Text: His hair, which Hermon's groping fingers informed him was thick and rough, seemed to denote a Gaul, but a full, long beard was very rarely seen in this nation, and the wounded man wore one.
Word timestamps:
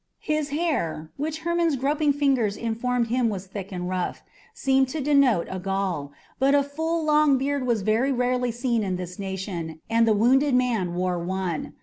His 0.23 0.49
hair, 0.49 1.11
which 1.15 1.41
Hermon's 1.41 1.75
groping 1.75 2.11
fingers 2.11 2.57
informed 2.57 3.09
him 3.09 3.29
was 3.29 3.45
thick 3.45 3.71
and 3.71 3.87
rough, 3.87 4.23
seemed 4.51 4.89
to 4.89 4.99
denote 4.99 5.45
a 5.47 5.59
Gaul, 5.59 6.11
but 6.39 6.55
a 6.55 6.63
full, 6.63 7.05
long 7.05 7.37
beard 7.37 7.67
was 7.67 7.83
very 7.83 8.11
rarely 8.11 8.51
seen 8.51 8.81
in 8.83 8.95
this 8.95 9.19
nation, 9.19 9.79
and 9.91 10.07
the 10.07 10.15
wounded 10.17 10.55
man 10.55 10.95
wore 10.95 11.19
one. 11.19 11.73